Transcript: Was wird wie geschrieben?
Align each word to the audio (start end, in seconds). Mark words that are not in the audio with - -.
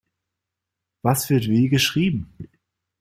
Was 1.03 1.29
wird 1.29 1.47
wie 1.47 1.69
geschrieben? 1.69 2.35